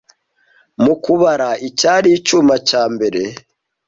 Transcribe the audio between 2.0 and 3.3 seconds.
icyuma cya mbere